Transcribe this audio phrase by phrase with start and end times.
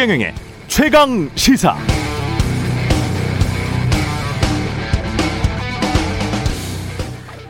[0.00, 0.32] 최경영의
[0.66, 1.76] 최강 시사.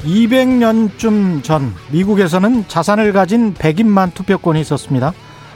[0.02, 5.12] (200년쯤) 전 미국에서는 자산을 가진 백인만 투표권이 있었습니다.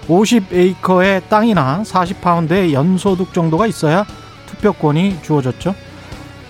[0.07, 4.07] 50에이커의 땅이나 40파운드의 연소득 정도가 있어야
[4.47, 5.75] 투표권이 주어졌죠.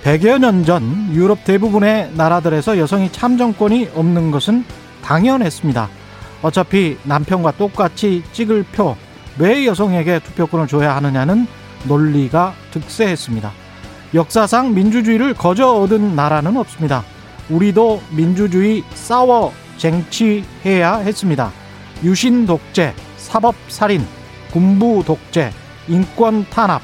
[0.02, 4.66] 100여 년 전 유럽 대부분의 나라들에서 여성이 참정권이 없는 것은
[5.02, 5.88] 당연했습니다.
[6.42, 8.94] 어차피 남편과 똑같이 찍을 표,
[9.38, 11.46] 왜 여성에게 투표권을 줘야 하느냐는
[11.84, 13.52] 논리가 득세했습니다.
[14.14, 17.04] 역사상 민주주의를 거저 얻은 나라는 없습니다.
[17.50, 21.50] 우리도 민주주의 싸워 쟁취해야 했습니다.
[22.04, 24.06] 유신 독재, 사법 살인,
[24.52, 25.52] 군부 독재,
[25.88, 26.82] 인권 탄압,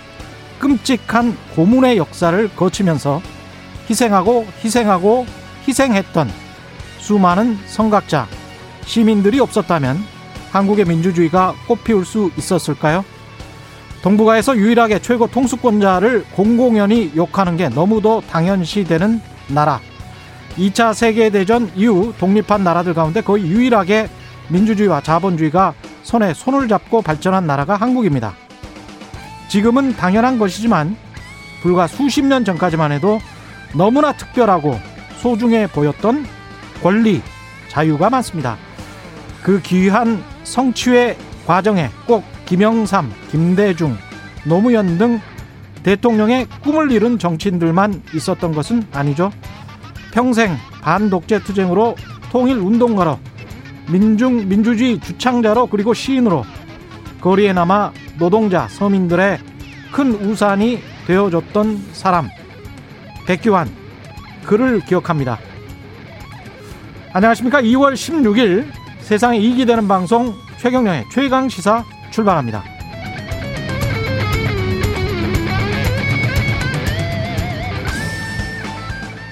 [0.59, 3.23] 끔찍한 고문의 역사를 거치면서
[3.89, 5.27] 희생하고 희생하고
[5.67, 6.31] 희생했던
[6.99, 8.27] 수많은 성각자,
[8.85, 10.03] 시민들이 없었다면
[10.51, 13.05] 한국의 민주주의가 꽃피울 수 있었을까요?
[14.03, 19.81] 동북아에서 유일하게 최고 통수권자를 공공연히 욕하는 게 너무도 당연시되는 나라.
[20.57, 24.09] 2차 세계대전 이후 독립한 나라들 가운데 거의 유일하게
[24.49, 28.35] 민주주의와 자본주의가 손에 손을 잡고 발전한 나라가 한국입니다.
[29.49, 30.97] 지금은 당연한 것이지만
[31.63, 33.21] 불과 수십 년 전까지만 해도
[33.75, 34.79] 너무나 특별하고
[35.19, 36.27] 소중해 보였던
[36.83, 37.23] 권리,
[37.69, 38.57] 자유가 많습니다.
[39.43, 43.97] 그 귀한 성취의 과정에 꼭 김영삼, 김대중,
[44.45, 45.21] 노무현 등
[45.85, 49.31] 대통령의 꿈을 이룬 정치인들만 있었던 것은 아니죠.
[50.13, 51.95] 평생 반독재 투쟁으로
[52.33, 53.19] 통일 운동가로
[53.91, 56.45] 민중 민주주의 주창자로 그리고 시인으로
[57.21, 59.39] 거리에 남아 노동자 서민들의
[59.93, 62.29] 큰 우산이 되어줬던 사람
[63.27, 63.71] 백규환
[64.45, 65.39] 그를 기억합니다.
[67.13, 67.63] 안녕하십니까?
[67.63, 68.80] 2월 16일
[69.11, 72.63] 세상에 이익이 되는 방송 최경령의 최강 시사 출발합니다.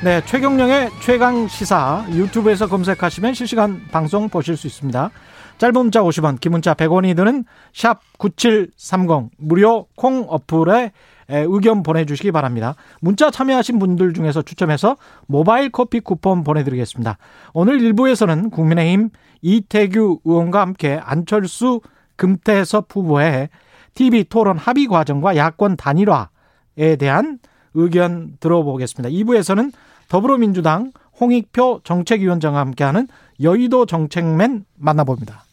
[0.02, 5.12] 네, 최경령의 최강 시사 유튜브에서 검색하시면 실시간 방송 보실 수 있습니다.
[5.58, 10.90] 짧은 문자 50원, 긴 문자 100원이 드는 샵 9730 무료 콩 어플에
[11.28, 12.74] 의견 보내주시기 바랍니다.
[13.00, 14.96] 문자 참여하신 분들 중에서 추첨해서
[15.26, 17.18] 모바일 커피 쿠폰 보내드리겠습니다.
[17.52, 19.10] 오늘 1부에서는 국민의힘
[19.42, 21.80] 이태규 의원과 함께 안철수
[22.16, 23.50] 금태섭 후보의
[23.94, 27.38] TV 토론 합의 과정과 야권 단일화에 대한
[27.74, 29.10] 의견 들어보겠습니다.
[29.10, 29.72] 2부에서는
[30.08, 33.08] 더불어민주당 홍익표 정책위원장과 함께하는
[33.40, 35.44] 여의도 정책맨 만나봅니다.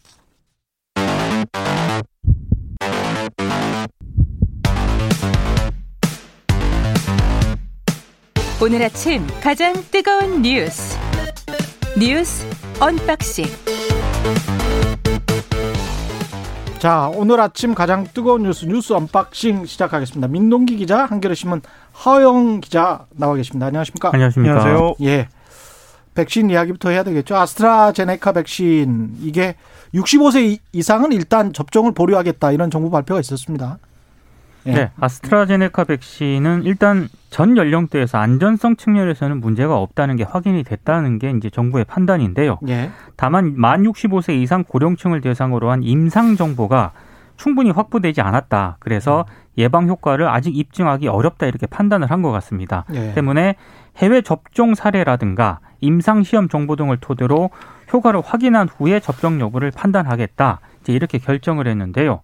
[8.62, 10.98] 오늘 아침 가장 뜨거운 뉴스
[12.00, 12.48] 뉴스
[12.80, 13.46] unboxing
[16.80, 20.30] 자 오늘 아침 가장 뜨거운 뉴스 뉴스 unboxing 시작하겠습니다.
[20.30, 21.62] 민동기 기자 한겨레 신문
[21.92, 23.66] 하영 기자 나와 계십니다.
[23.66, 24.12] 안녕하십니까?
[24.14, 24.62] 안녕하십니까?
[24.62, 24.96] 안녕하세요.
[25.02, 25.28] 예.
[26.16, 27.36] 백신 이야기부터 해야 되겠죠.
[27.36, 29.56] 아스트라제네카 백신 이게
[29.94, 33.80] 65세 이상은 일단 접종을 보류하겠다 이런 정부 발표가 있었습니다.
[34.68, 34.72] 예.
[34.74, 41.50] 네, 아스트라제네카 백신은 일단 전 연령대에서 안전성 측면에서는 문제가 없다는 게 확인이 됐다는 게 이제
[41.50, 42.60] 정부의 판단인데요.
[42.68, 42.90] 예.
[43.16, 46.92] 다만 만 65세 이상 고령층을 대상으로 한 임상 정보가
[47.38, 48.78] 충분히 확보되지 않았다.
[48.80, 49.26] 그래서
[49.58, 52.86] 예방 효과를 아직 입증하기 어렵다 이렇게 판단을 한 것 같습니다.
[52.94, 53.14] 예.
[53.14, 53.56] 때문에
[53.98, 57.50] 해외 접종 사례라든가 임상 시험 정보 등을 토대로
[57.94, 60.60] 효과를 확인한 후에 접종 여부를 판단하겠다.
[60.82, 62.22] 이제 이렇게 결정을 했는데요.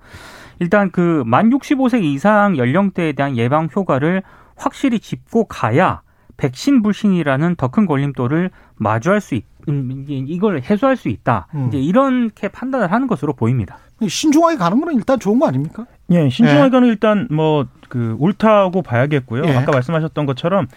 [0.61, 4.22] 일단 그 만 65세 이상 연령대에 대한 예방 효과를
[4.55, 6.01] 확실히 짚고 가야
[6.38, 11.47] 백신 불신이라는 더 큰 걸림돌을 마주할 수 있, 음, 이걸 해소할 수 있다.
[11.55, 11.67] 음.
[11.67, 13.77] 이제 이렇게 판단을 하는 것으로 보입니다.
[14.07, 15.85] 신중하게 가는 건 일단 좋은 거 아닙니까?
[16.11, 19.43] 예, 신중하게 가는 일단 뭐 그 옳다고 봐야겠고요.
[19.47, 19.53] 예.
[19.57, 20.67] 아까 말씀하셨던 것처럼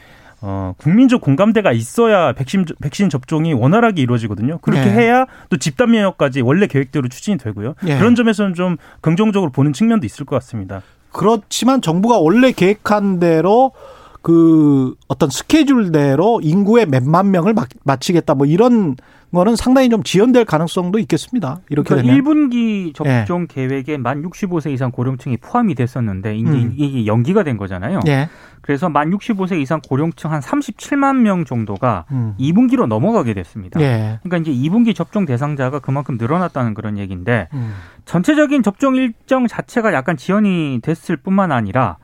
[0.46, 4.58] 어, 국민적 공감대가 있어야 백신 백신 접종이 원활하게 이루어지거든요.
[4.58, 4.92] 그렇게 예.
[4.92, 7.74] 해야 또 집단 면역까지 원래 계획대로 추진이 되고요.
[7.86, 7.96] 예.
[7.96, 10.82] 그런 점에서는 좀 긍정적으로 보는 측면도 있을 것 같습니다.
[11.12, 13.72] 그렇지만 정부가 원래 계획한 대로
[14.20, 18.96] 그 어떤 스케줄대로 인구의 몇만 명을 마- 마치겠다 뭐 이런
[19.32, 21.60] 거는 상당히 좀 지연될 가능성도 있겠습니다.
[21.68, 26.74] 이렇게 그러니까 되면 1분기 접종 계획에 만 65세 이상 고령층이 포함이 됐었는데 이제 음.
[26.76, 28.00] 이게 연기가 된 거잖아요.
[28.06, 28.28] 예.
[28.64, 32.34] 그래서 만 65세 이상 고령층 한 37만 명 정도가 음.
[32.40, 33.78] 2분기로 넘어가게 됐습니다.
[33.82, 34.18] 예.
[34.22, 37.74] 그러니까 이제 2분기 접종 대상자가 그만큼 늘어났다는 그런 얘기인데 음.
[38.06, 41.98] 전체적인 접종 일정 자체가 약간 지연이 됐을 뿐만 아니라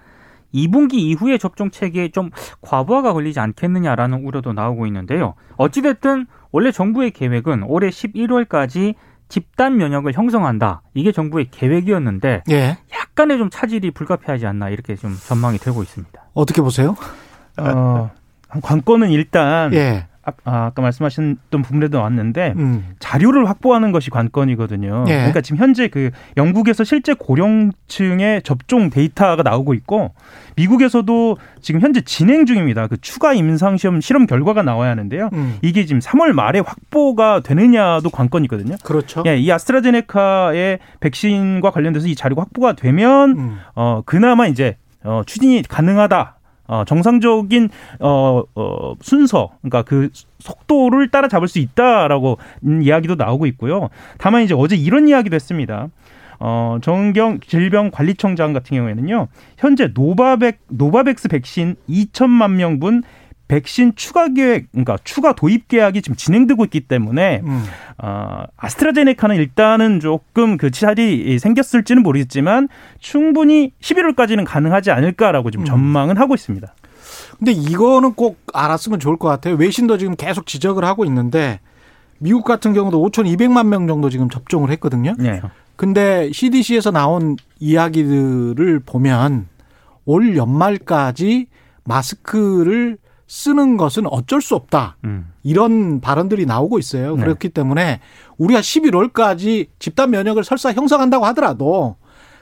[0.53, 2.29] 2분기 이후에 접종 체계에 좀
[2.61, 5.37] 과부하가 걸리지 않겠느냐라는 우려도 나오고 있는데요.
[5.57, 8.97] 어찌됐든 원래 정부의 계획은 올해 11월까지
[9.31, 10.83] 집단 면역을 형성한다.
[10.93, 12.77] 이게 정부의 계획이었는데 예.
[13.11, 16.23] 약간의 좀 차질이 불가피하지 않나 이렇게 좀 전망이 되고 있습니다.
[16.35, 16.97] 어떻게 보세요?
[17.59, 18.11] 어,
[18.63, 20.07] 관건은 일단 예.
[20.23, 20.33] 아,
[20.67, 22.95] 아까 말씀하셨던 부분에도 나왔는데 음.
[22.99, 25.05] 자료를 확보하는 것이 관건이거든요.
[25.09, 25.15] 예.
[25.15, 30.13] 그러니까 지금 현재 그 영국에서 실제 고령층의 접종 데이터가 나오고 있고
[30.57, 32.87] 미국에서도 지금 현재 진행 중입니다.
[32.87, 35.31] 그 추가 임상 시험 실험 결과가 나와야 하는데요.
[35.33, 35.57] 음.
[35.63, 38.77] 이게 지금 3월 말에 확보가 되느냐도 관건이거든요.
[38.85, 39.23] 그렇죠.
[39.27, 43.59] 예, 이 아스트라제네카의 백신과 관련돼서 이 자료가 확보가 되면 음.
[43.75, 46.40] 어 그나마 이제 어 추진이 가능하다.
[46.71, 47.69] 어 정상적인
[47.99, 50.09] 어, 어 순서 그러니까 그
[50.39, 53.91] 속도를 따라잡을 수 있다라고 음, 이야기도 나오고 있고요.
[54.19, 55.89] 다만 이제 어제 이런 이야기도 했습니다.
[56.39, 59.27] 어, 정은경 질병관리청장 같은 경우에는요,
[59.59, 63.03] 현재 노바백, 노바백스 백신 2천만 명분
[63.51, 67.65] 백신 추가 계획, 그러니까 추가 도입 계약이 지금 진행되고 있기 때문에, 음.
[67.99, 72.69] 어, 아스트라제네카는 일단은 조금 그 차질이 생겼을지는 모르겠지만,
[73.01, 75.67] 충분히 11월까지는 가능하지 않을까라고 지금 음.
[75.67, 76.73] 전망은 하고 있습니다.
[77.39, 79.57] 근데 이거는 꼭 알았으면 좋을 것 같아요.
[79.57, 81.59] 외신도 지금 계속 지적을 하고 있는데
[82.19, 85.15] 미국 같은 경우도 5,200만 명 정도 지금 접종을 했거든요.
[85.19, 85.41] 네.
[85.75, 89.49] 근데 CDC에서 나온 이야기들을 보면
[90.05, 91.47] 올 연말까지
[91.85, 92.99] 마스크를
[93.31, 94.97] 쓰는 것은 어쩔 수 없다.
[95.05, 95.33] 음.
[95.45, 97.15] 이런 발언들이 나오고 있어요.
[97.15, 97.23] 네.
[97.23, 98.01] 그렇기 때문에
[98.39, 101.95] 우리가 11월까지 집단 면역을 설사 형성한다고 하더라도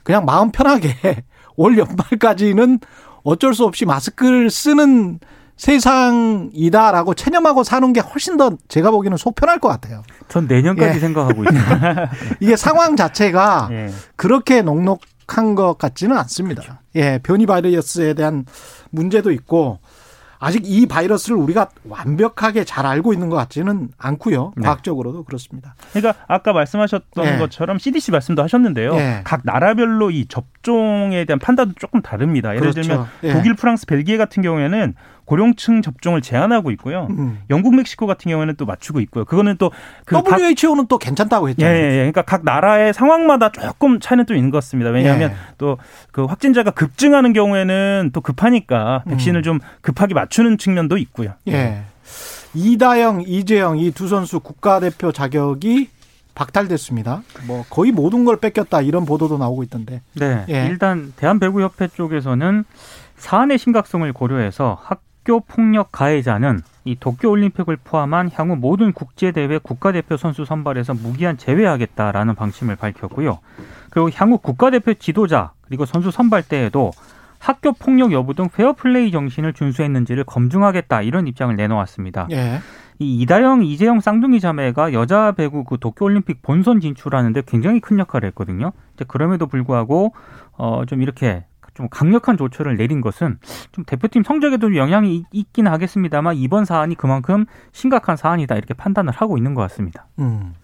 [0.02, 0.94] 그냥 마음 편하게
[1.56, 2.81] 올 연말까지는
[3.23, 5.20] 어쩔 수 없이 마스크를 쓰는
[5.58, 10.02] 세상이다라고 체념하고 사는 게 훨씬 더 제가 보기에는 속 편할 것 같아요.
[10.29, 11.00] 전 내년까지 예.
[11.00, 12.11] 생각하고 있습니다.
[12.41, 13.91] 이게 상황 자체가 예.
[14.17, 16.81] 그렇게 녹록한 것 같지는 않습니다.
[16.94, 18.46] 예, 변이 바이러스에 대한
[18.88, 19.81] 문제도 있고
[20.38, 24.52] 아직 이 바이러스를 우리가 완벽하게 잘 알고 있는 것 같지는 않고요.
[24.56, 24.62] 네.
[24.64, 25.75] 과학적으로도 그렇습니다.
[25.93, 27.38] 그러니까 아까 말씀하셨던 예.
[27.38, 28.94] 것처럼 CDC 말씀도 하셨는데요.
[28.94, 29.20] 예.
[29.25, 32.50] 각 나라별로 이 접종에 대한 판단도 조금 다릅니다.
[32.50, 32.82] 예를 그렇죠.
[32.82, 33.32] 들면 예.
[33.32, 34.94] 독일, 프랑스, 벨기에 같은 경우에는
[35.29, 37.07] 고령층 접종을 제한하고 있고요.
[37.11, 37.41] 음.
[37.51, 39.27] 영국, 멕시코 같은 경우에는 또 맞추고 있고요.
[39.27, 39.71] 그거는 또
[40.07, 41.77] 그 WHO는 또 괜찮다고 예, 했잖아요.
[41.77, 41.97] 예, 예.
[41.97, 44.91] 그러니까 각 나라의 상황마다 조금 차이는 또 있는 것 같습니다.
[44.91, 45.37] 왜냐하면 예.
[45.59, 49.43] 또그 확진자가 급증하는 경우에는 또 급하니까 백신을 음.
[49.43, 51.35] 좀 급하게 맞추는 측면도 있고요.
[51.49, 51.83] 예.
[52.55, 55.91] 이다영, 이재영 이 두 선수 국가대표 자격이
[56.35, 57.23] 박탈됐습니다.
[57.47, 60.01] 뭐 거의 모든 걸 뺏겼다 이런 보도도 나오고 있던데.
[60.15, 60.47] 네.
[60.49, 60.67] 예.
[60.67, 62.65] 일단 대한배구협회 쪽에서는
[63.17, 70.17] 사안의 심각성을 고려해서 학교 폭력 가해자는 이 도쿄 올림픽을 포함한 향후 모든 국제 대회 국가대표
[70.17, 73.39] 선수 선발에서 무기한 제외하겠다라는 방침을 밝혔고요.
[73.91, 76.93] 그리고 향후 국가대표 지도자 그리고 선수 선발 때에도
[77.39, 82.29] 학교 폭력 여부 등 페어플레이 정신을 준수했는지를 검증하겠다 이런 입장을 내놓았습니다.
[82.31, 82.61] 예.
[82.99, 88.73] 이 이다영, 이재영 쌍둥이 자매가 여자 배구 그 도쿄올림픽 본선 진출하는데 굉장히 큰 역할을 했거든요.
[89.07, 90.15] 그럼에도 불구하고
[90.57, 91.45] 어 좀 이렇게
[91.79, 93.39] 좀 강력한 조처를 내린 것은
[93.71, 99.37] 좀 대표팀 성적에도 영향이 있- 있긴 하겠습니다만 이번 사안이 그만큼 심각한 사안이다 이렇게 판단을 하고
[99.39, 100.07] 있는 것 같습니다.
[100.19, 100.55] 음.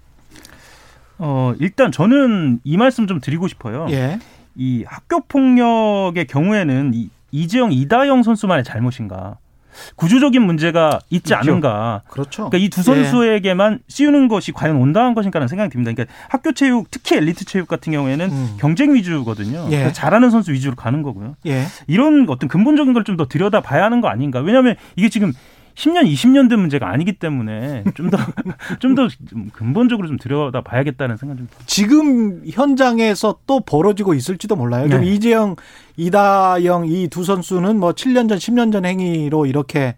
[1.18, 3.86] 어, 일단 저는 이 말씀 좀 드리고 싶어요.
[3.90, 4.18] 예.
[4.56, 9.36] 이 학교 폭력의 경우에는 이 이재영, 이다영 선수만의 잘못인가?
[9.96, 11.36] 구조적인 문제가 있지 있죠.
[11.36, 12.02] 않은가?
[12.10, 12.50] 그렇죠.
[12.50, 12.82] 그러니까 이두 예.
[12.82, 15.92] 선수에게만 씌우는 것이 과연 온당한 것인가라는 생각이 듭니다.
[15.92, 18.56] 그러니까 학교 체육, 특히 엘리트 체육 같은 경우에는 음.
[18.58, 19.66] 경쟁 위주거든요.
[19.70, 19.78] 예.
[19.78, 21.36] 그래서 잘하는 선수 위주로 가는 거고요.
[21.46, 21.64] 예.
[21.86, 24.40] 이런 어떤 근본적인 걸 좀 더 들여다 봐야 하는 거 아닌가?
[24.40, 25.32] 왜냐하면 이게 지금
[25.74, 28.16] 10년, 20년 된 문제가 아니기 때문에 좀 더
[28.78, 29.08] 좀 더
[29.52, 31.48] 근본적으로 좀 들여다 봐야겠다는 생각 좀.
[31.66, 34.86] 지금 현장에서 또 벌어지고 있을지도 몰라요.
[34.86, 35.04] 네.
[35.04, 35.56] 이재영,
[35.96, 39.96] 이다영 이 두 선수는 뭐 7년 전, 10년 전 행위로 이렇게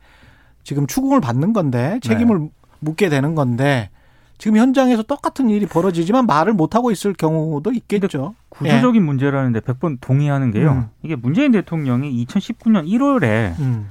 [0.65, 2.49] 지금 추궁을 받는 건데 책임을
[2.81, 3.91] 묻게 되는 건데
[4.39, 8.35] 지금 현장에서 똑같은 일이 벌어지지만 말을 못 하고 있을 경우도 있겠죠.
[8.51, 10.73] 구조적인 문제라는데 100번 동의하는 게요.
[10.73, 10.89] 음.
[11.03, 13.91] 이게 문재인 대통령이 2019년 1월에 음.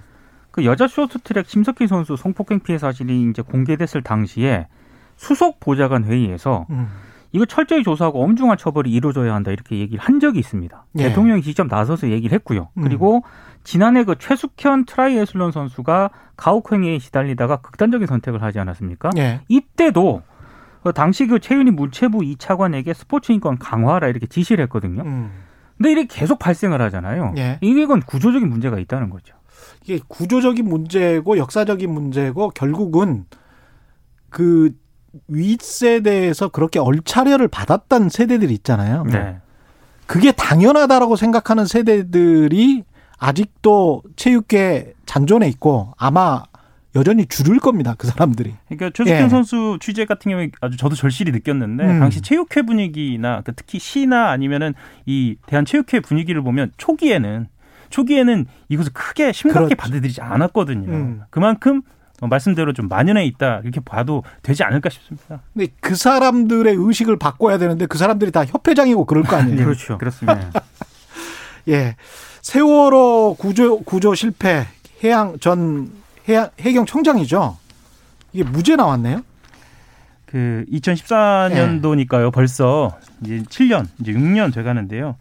[0.55, 4.67] 그 여자 쇼트트랙 심석희 선수 성폭행 피해 사실이 이제 공개됐을 당시에
[5.17, 6.87] 수석 보좌관 회의에서 음.
[7.33, 10.85] 이거 철저히 조사하고 엄중한 처벌이 이루어져야 한다 이렇게 얘기를 한 적이 있습니다.
[10.99, 11.09] 예.
[11.09, 12.69] 대통령이 직접 나서서 얘기를 했고요.
[12.77, 12.83] 음.
[12.83, 13.25] 그리고
[13.65, 19.09] 지난해 그 최숙현 트라이애슬론 선수가 가혹행위에 시달리다가 극단적인 선택을 하지 않았습니까?
[19.17, 19.41] 예.
[19.49, 20.21] 이때도
[20.83, 25.01] 그 당시 그 최윤희 문체부 이 차관에게 스포츠 인권 강화라 이렇게 지시를 했거든요.
[25.01, 25.31] 음.
[25.77, 27.33] 근데 이게 계속 발생을 하잖아요.
[27.35, 27.57] 예.
[27.59, 29.35] 이게 건 구조적인 문제가 있다는 거죠.
[29.85, 33.25] 이게 구조적인 문제고 역사적인 문제고 결국은
[34.31, 34.71] 그
[35.27, 39.03] 윗세대에서 그렇게 얼차려를 받았던 세대들이 있잖아요.
[39.03, 39.37] 네.
[40.07, 42.83] 그게 당연하다라고 생각하는 세대들이
[43.19, 46.43] 아직도 체육계 잔존에 있고 아마
[46.95, 47.93] 여전히 줄을 겁니다.
[47.95, 48.55] 그 사람들이.
[48.67, 49.29] 그러니까 최석현 예.
[49.29, 51.99] 선수 취재 같은 경우에 아주 저도 절실히 느꼈는데 음.
[51.99, 54.73] 당시 체육회 분위기나 그 특히 시나 아니면은
[55.05, 57.47] 이 대한 체육회 분위기를 보면 초기에는
[57.89, 59.81] 초기에는 이것을 크게 심각하게 그렇죠.
[59.81, 60.91] 받아들이지 않았거든요.
[60.91, 61.21] 음.
[61.29, 61.81] 그만큼
[62.21, 65.41] 어, 말씀대로 좀 만연해 있다 이렇게 봐도 되지 않을까 싶습니다.
[65.53, 69.65] 근데 그 사람들의 의식을 바꿔야 되는데 그 사람들이 다 협회장이고 그럴 거 아니에요.
[69.65, 69.97] 그렇죠.
[69.99, 70.51] 그렇습니다.
[71.67, 71.95] 예.
[72.41, 74.65] 세월호 구조 구조 실패
[75.03, 75.91] 해양 전
[76.29, 77.57] 해양 해경 청장이죠.
[78.33, 79.23] 이게 무죄 나왔네요.
[80.25, 82.31] 그 2014년도니까요.
[82.33, 85.15] 벌써 이제 7년, 이제 6년 돼 가는데요.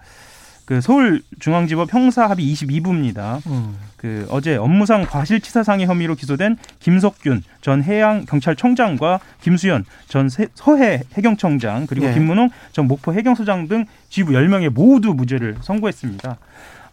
[0.65, 3.45] 그 서울중앙지법 형사합의 22부입니다.
[3.47, 3.77] 음.
[3.97, 12.07] 그 어제 업무상 과실치사상의 혐의로 기소된 김석균 전 해양경찰청장과 김수현 전 세- 서해 해경청장 그리고
[12.07, 12.15] 예.
[12.15, 16.37] 김문홍 전 목포 해경소장 등 지부 10명에 모두 무죄를 선고했습니다.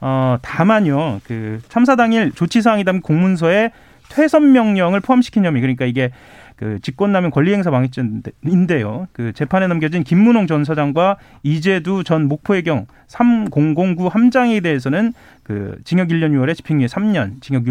[0.03, 1.21] 어, 다만요.
[1.25, 3.71] 그 참사 당일 조치사항이 담긴 공문서에
[4.11, 6.11] 퇴선 명령을 포함시킨 혐의 그러니까 이게
[6.57, 9.07] 그 직권남용 권리행사 방해죄인데요.
[9.13, 15.13] 그 재판에 넘겨진 김문홍 전 사장과 이재두 전 목포해경 3009 함장에 대해서는
[15.43, 17.63] 그 징역 1년 6월에 집행유예 3년, 징역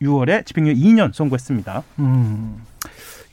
[0.00, 1.82] 6월에 집행유예 2년 선고했습니다.
[1.98, 2.62] 음.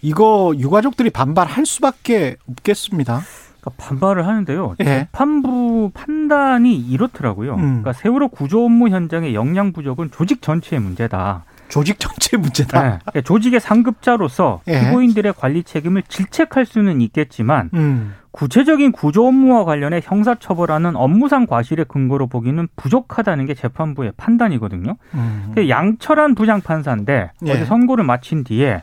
[0.01, 3.21] 이거 유가족들이 반발할 수밖에 없겠습니다.
[3.61, 4.75] 그러니까 반발을 하는데요.
[4.79, 4.83] 예.
[4.83, 7.55] 재판부 판단이 이렇더라고요.
[7.55, 7.61] 음.
[7.81, 11.45] 그러니까 세월호 구조 업무 현장의 역량 부족은 조직 전체의 문제다.
[11.69, 12.81] 조직 전체 문제다.
[12.81, 12.99] 네.
[13.05, 14.79] 그러니까 조직의 상급자로서 예.
[14.81, 18.15] 피고인들의 관리 책임을 질책할 수는 있겠지만 음.
[18.31, 24.97] 구체적인 구조 업무와 관련해 형사처벌하는 업무상 과실의 근거로 보기는 부족하다는 게 재판부의 판단이거든요.
[25.13, 25.51] 음.
[25.55, 27.51] 그 양철한 부장판사인데 예.
[27.51, 28.81] 어제 선고를 마친 뒤에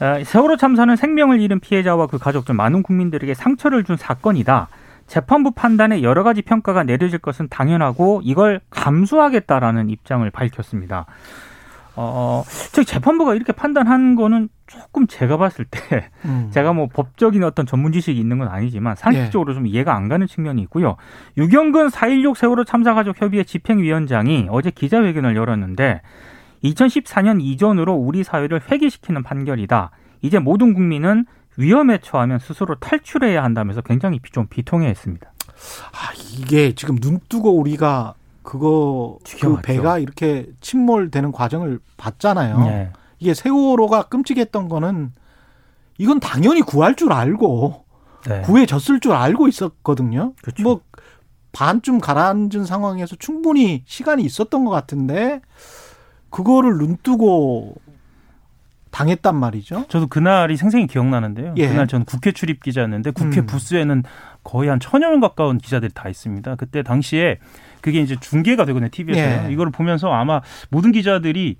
[0.00, 4.68] 어, 세월호 참사는 생명을 잃은 피해자와 그 가족들 많은 국민들에게 상처를 준 사건이다.
[5.06, 11.06] 재판부 판단에 여러 가지 평가가 내려질 것은 당연하고 이걸 감수하겠다라는 입장을 밝혔습니다.
[11.94, 16.48] 어, 즉 재판부가 이렇게 판단한 거는 조금 제가 봤을 때 음.
[16.54, 20.62] 제가 뭐 법적인 어떤 전문 지식이 있는 건 아니지만 상식적으로 좀 이해가 안 가는 측면이
[20.62, 20.96] 있고요.
[21.36, 26.00] 유경근 4.16 세월호 참사가족 협의회 집행위원장이 어제 기자회견을 열었는데
[26.64, 29.90] 2014년 이전으로 우리 사회를 회귀시키는 판결이다.
[30.22, 35.32] 이제 모든 국민은 위험에 처하면 스스로 탈출해야 한다면서 굉장히 좀 비통해했습니다.
[35.92, 39.62] 아, 이게 지금 눈 뜨고 우리가 그거 그 지켜봤죠.
[39.62, 42.58] 배가 이렇게 침몰되는 과정을 봤잖아요.
[42.64, 42.90] 네.
[43.18, 45.12] 이게 세월호가 끔찍했던 거는
[45.98, 47.84] 이건 당연히 구할 줄 알고
[48.28, 48.42] 네.
[48.42, 50.34] 구해졌을 줄 알고 있었거든요.
[50.42, 50.62] 그렇죠.
[50.62, 50.80] 뭐
[51.52, 55.40] 반쯤 가라앉은 상황에서 충분히 시간이 있었던 것 같은데
[56.30, 57.74] 그거를 눈 뜨고
[58.90, 59.86] 당했단 말이죠.
[59.88, 61.54] 저도 그날이 생생히 기억나는데요.
[61.56, 61.68] 예.
[61.68, 63.46] 그날 전 국회 출입 기자였는데 국회 음.
[63.46, 64.02] 부스에는
[64.44, 66.56] 거의 한 천여 명 가까운 기자들이 다 있습니다.
[66.56, 67.38] 그때 당시에
[67.82, 68.88] 그게 이제 중계가 되거든요.
[68.90, 69.48] TV에서요.
[69.48, 69.52] 예.
[69.52, 71.56] 이거를 보면서 아마 모든 기자들이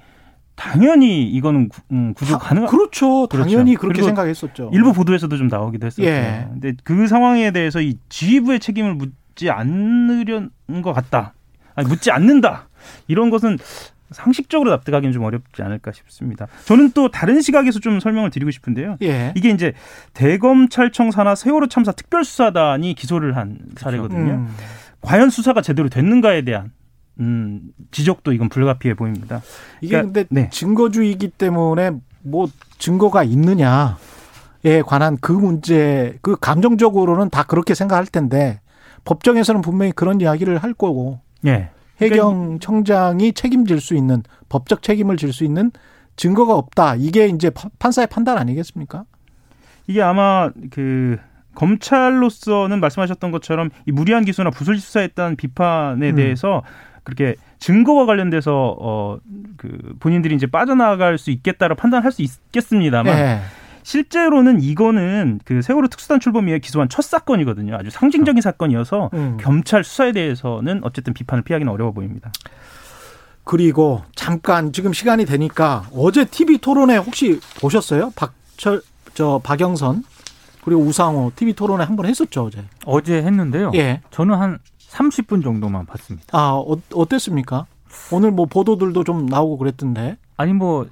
[0.55, 3.27] 당연히 이거는 구, 음, 구조 가능 그렇죠.
[3.27, 3.51] 그렇죠.
[3.51, 4.71] 당연히 그렇게 생각했었죠.
[4.73, 6.07] 일부 보도에서도 좀 나오기도 했었고.
[6.07, 6.47] 예.
[6.51, 10.51] 근데 그 상황에 대해서 이 지휘부의 책임을 묻지 않으려는
[10.83, 11.35] 것 같다.
[11.75, 12.69] 아니, 묻지 않는다.
[13.09, 13.59] 이런 것은
[14.11, 16.47] 상식적으로 납득하기는 좀 어렵지 않을까 싶습니다.
[16.67, 18.99] 저는 또 다른 시각에서 좀 설명을 드리고 싶은데요.
[19.03, 19.33] 예.
[19.35, 19.73] 이게 이제
[20.13, 24.33] 대검찰청 산하 세월호 참사 특별수사단이 기소를 한 사례거든요.
[24.33, 24.55] 음.
[25.03, 26.73] 과연 수사가 제대로 됐는가에 대한
[27.21, 29.43] 음, 지적도 이건 불가피해 보입니다.
[29.81, 30.51] 이게 그러니까, 근데 네.
[30.51, 31.91] 증거주의이기 때문에
[32.23, 38.61] 뭐 증거가 있느냐에 관한 그 문제, 그 감정적으로는 다 그렇게 생각할 텐데
[39.05, 41.71] 법정에서는 분명히 그런 이야기를 할 거고 예.
[42.01, 45.71] 해경 청장이 책임질 수 있는 법적 책임을 질 수 있는
[46.17, 46.95] 증거가 없다.
[46.97, 49.05] 이게 이제 파- 판사의 판단 아니겠습니까?
[49.87, 51.19] 이게 아마 그
[51.55, 56.17] 검찰로서는 말씀하셨던 것처럼 이 무리한 기소나 부술 수사했다는 비판에 음.
[56.17, 56.63] 대해서
[57.05, 63.41] 그렇게 증거와 관련돼서 어그 본인들이 이제 빠져나갈 수 있겠다를 판단할 수 있겠습니다만 예.
[63.83, 67.75] 실제로는 이거는 그 세월호 특수단 출범이에 기소한 첫 사건이거든요.
[67.77, 69.37] 아주 상징적인 사건이어서 음.
[69.41, 72.31] 검찰 수사에 대해서는 어쨌든 비판을 피하기는 어려워 보입니다.
[73.45, 78.13] 그리고 잠깐 지금 시간이 되니까 어제 TV 토론회 혹시 보셨어요?
[78.15, 78.83] 박철
[79.15, 80.05] 저 박영선
[80.65, 82.65] 그리고 우상호 TV 토론회 한번 했었죠 어제.
[82.85, 83.73] 어제 했는데요.
[83.75, 84.01] 예.
[84.11, 86.27] 저는 한 30분 정도만 봤습니다.
[86.33, 87.67] 아 어, 어땠습니까?
[88.11, 90.17] 오늘 뭐 보도들도 좀 나오고 그랬던데.
[90.37, 90.87] 아니 뭐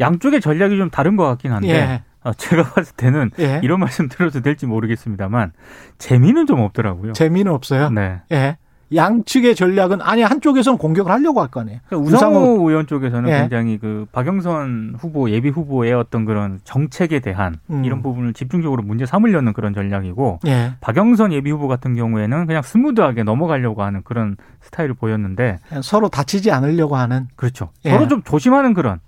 [0.00, 2.02] 양쪽의 전략이 좀 다른 것 같긴 한데 예.
[2.22, 3.60] 어, 제가 봤을 때는 예.
[3.62, 5.52] 이런 말씀 드려도 될지 모르겠습니다만
[5.98, 7.12] 재미는 좀 없더라고요.
[7.12, 7.90] 재미는 없어요.
[7.90, 8.20] 네.
[8.32, 8.58] 예.
[8.94, 11.80] 양측의 전략은 아니 한쪽에서는 공격을 하려고 할 거 아니에요.
[11.88, 13.40] 그러니까 우상호 의원 쪽에서는 예.
[13.40, 17.84] 굉장히 그 박영선 후보 예비 후보의 어떤 그런 정책에 대한 음.
[17.84, 20.72] 이런 부분을 집중적으로 문제 삼으려는 그런 전략이고 예.
[20.80, 26.96] 박영선 예비 후보 같은 경우에는 그냥 스무드하게 넘어가려고 하는 그런 스타일을 보였는데 서로 다치지 않으려고
[26.96, 27.26] 하는.
[27.36, 27.70] 그렇죠.
[27.84, 27.90] 예.
[27.90, 29.00] 서로 좀 조심하는 그런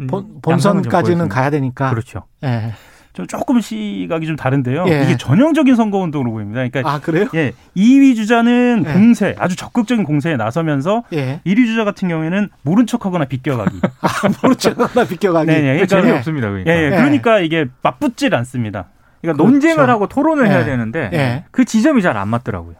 [0.00, 1.28] 음, 본, 본선까지는.
[1.28, 1.90] 가야 되니까.
[1.90, 2.22] 그렇죠.
[2.44, 2.72] 예.
[3.14, 4.86] 좀 조금 시각이 좀 다른데요.
[4.88, 5.04] 예.
[5.04, 6.66] 이게 전형적인 선거 운동으로 보입니다.
[6.66, 7.28] 그러니까 아 그래요?
[7.34, 8.92] 예, 2위 주자는 예.
[8.92, 11.40] 공세, 아주 적극적인 공세에 나서면서 예.
[11.46, 13.80] 1위 주자 같은 경우에는 모른 척하거나 비껴가기.
[14.02, 14.08] 아
[14.42, 14.74] 모르죠.
[14.76, 15.46] 하나 비껴가기.
[15.46, 15.86] 네, 네.
[15.86, 16.48] 재미없습니다.
[16.48, 16.72] 예, 그러니까.
[16.72, 16.84] 예.
[16.86, 16.90] 예.
[16.90, 18.86] 그러니까 이게 맞붙질 않습니다.
[19.22, 19.52] 그러니까 그렇죠.
[19.52, 20.50] 논쟁을 하고 토론을 예.
[20.50, 21.44] 해야 되는데 예.
[21.52, 22.74] 그 지점이 잘 안 맞더라고요.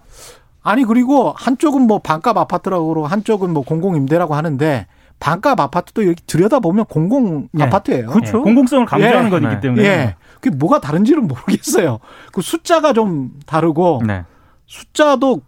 [0.65, 4.87] 아니 그리고 한쪽은 뭐 반값 아파트라고 그러고 한쪽은 뭐 공공 임대라고 하는데
[5.21, 7.63] 반값 아파트도 여기 들여다 보면 공공 예.
[7.63, 8.09] 아파트예요.
[8.09, 8.39] 그렇죠.
[8.39, 9.31] 예, 공공성을 강조하는 예.
[9.31, 9.61] 건 있기 네.
[9.61, 10.17] 때문에 예.
[10.41, 11.99] 그게 뭐가 다른지는 모르겠어요.
[12.33, 14.25] 그 숫자가 좀 다르고 네.
[14.67, 15.41] 숫자도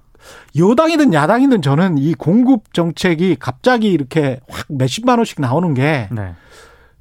[0.57, 6.35] 여당이든 야당이든 저는 이 공급 정책이 갑자기 이렇게 확 몇십만 원씩 나오는 게 네.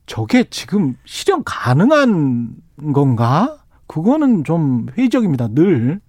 [0.05, 2.55] 저게 지금 실현 가능한
[2.93, 3.57] 건가?
[3.87, 5.49] 그거는 좀 회의적입니다.
[5.49, 5.99] 늘.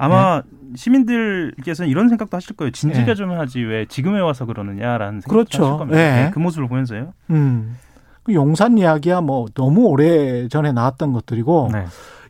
[0.00, 0.42] 아마
[0.76, 2.70] 시민들께서는 이런 생각도 하실 거예요.
[2.70, 3.14] 진즉에 예.
[3.14, 5.64] 좀 하지 왜 지금에 와서 그러느냐라는 생각도 그렇죠.
[5.64, 6.00] 하실 겁니다.
[6.00, 6.26] 예.
[6.26, 7.12] 예, 그 모습을 보면서요.
[7.30, 7.76] 음.
[8.22, 11.84] 그 용산 이야기야 뭐 너무 오래 전에 나왔던 것들이고 네.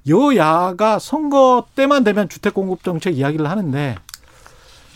[0.08, 3.94] 여야가 선거 때만 되면 주택 공급 정책 이야기를 하는데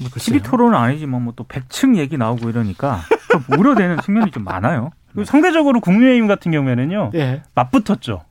[0.00, 0.40] 뭐 TV.
[0.42, 3.00] 토론은 아니지만 뭐 또 100층 얘기 나오고 이러니까
[3.30, 4.90] 좀 우려되는 측면이 좀 많아요.
[5.12, 7.12] 그리고 상대적으로 국민의힘 같은 경우에는요.
[7.14, 7.42] 예.
[7.54, 8.22] 맞붙었죠.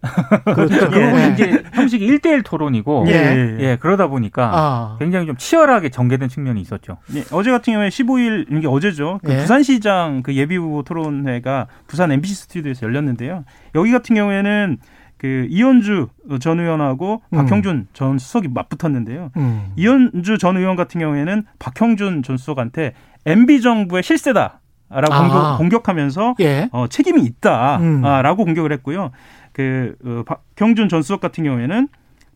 [0.44, 0.90] 그렇죠.
[0.90, 1.32] 그리고 예.
[1.32, 3.56] 이제 형식이 1대1 토론이고 예.
[3.58, 4.96] 예, 그러다 보니까 아.
[4.98, 6.98] 굉장히 좀 치열하게 전개된 측면이 있었죠.
[7.14, 9.20] 예, 어제 같은 경우에 15일 이게 어제죠.
[9.24, 9.38] 그 예.
[9.38, 13.44] 부산시장 그 예비 후보 토론회가 부산 MBC 스튜디오에서 열렸는데요.
[13.74, 14.78] 여기 같은 경우에는
[15.18, 16.08] 그 이현주
[16.40, 17.36] 전 의원하고 음.
[17.36, 19.32] 박형준 전 수석이 맞붙었는데요.
[19.36, 19.72] 음.
[19.76, 22.94] 이현주 전 의원 같은 경우에는 박형준 전 수석한테
[23.26, 24.60] MB 정부의 실세다
[24.90, 25.56] 라고 아.
[25.58, 26.68] 공격, 하면서 예.
[26.72, 27.26] 어, 책임이 음.
[27.26, 29.10] 있다라고 공격을 했고요.
[29.52, 30.22] 그 어,
[30.56, 31.88] 박형준 전 수석 같은 경우에는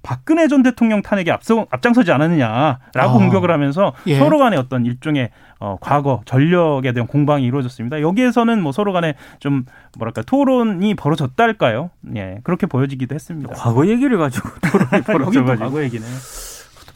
[0.03, 3.13] 박근혜 전 대통령 탄핵에 앞서 앞장서지 않았느냐라고 아.
[3.13, 4.19] 공격을 하면서 예.
[4.19, 5.31] 서로 간에 어떤 일종의
[5.61, 8.01] 어, 과거 전력에 대한 공방이 이루어졌습니다.
[8.01, 9.65] 여기에서는 뭐 서로 간에 좀
[9.97, 11.91] 뭐랄까 토론이 벌어졌달까요?
[12.17, 13.55] 예 그렇게 보여지기도 했습니다.
[13.55, 16.05] 과거 얘기를 가지고 토론이 벌어져가지고 과거 얘기네.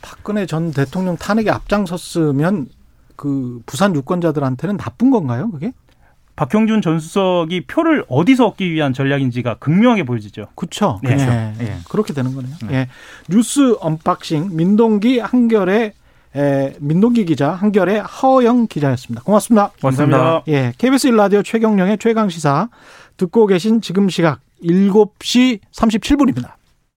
[0.03, 2.67] 박근혜 전 대통령 탄핵에 앞장섰으면
[3.17, 5.73] 그 부산 유권자들한테는 나쁜 건가요, 그게?
[6.37, 10.49] 박형준 전 수석이 표를 어디서 얻기 위한 전략인지가 극명하게 보여지죠.
[10.55, 11.01] 그렇죠.
[11.03, 11.17] 네.
[11.19, 11.65] 예.
[11.65, 11.77] 예.
[11.89, 12.55] 그렇게 되는 거네요.
[12.69, 12.75] 네.
[12.75, 12.89] 예.
[13.31, 15.95] 뉴스 unboxing 민동기 한겨레
[16.37, 19.25] 에, 민동기 기자 한겨레 허영 기자였습니다.
[19.25, 19.71] 고맙습니다.
[19.81, 20.43] 감사합니다.
[20.49, 20.75] 예.
[20.77, 22.69] KBS 1라디오 최경영의 최강 시사
[23.17, 26.56] 듣고 계신 지금 시각 7시 37분입니다.